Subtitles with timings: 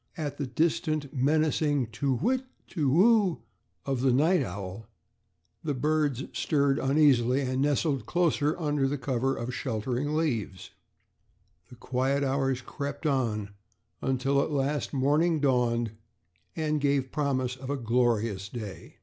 [0.17, 3.43] At the distant menacing "Tu whit, tu whoo"
[3.85, 4.87] of the night owl,
[5.63, 10.71] the birds stirred uneasily and nestled closer under cover of the sheltering leaves.
[11.69, 13.51] The quiet hours crept on
[14.17, 15.91] till at last morning dawned
[16.55, 18.95] and gave promise of a glorious day.